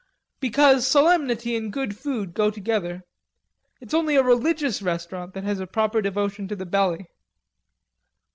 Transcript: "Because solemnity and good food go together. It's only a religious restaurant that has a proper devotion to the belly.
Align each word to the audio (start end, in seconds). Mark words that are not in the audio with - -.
"Because 0.39 0.87
solemnity 0.87 1.55
and 1.55 1.71
good 1.71 1.95
food 1.95 2.33
go 2.33 2.49
together. 2.49 3.03
It's 3.79 3.93
only 3.93 4.15
a 4.15 4.23
religious 4.23 4.81
restaurant 4.81 5.35
that 5.35 5.43
has 5.43 5.59
a 5.59 5.67
proper 5.67 6.01
devotion 6.01 6.47
to 6.47 6.55
the 6.55 6.65
belly. 6.65 7.05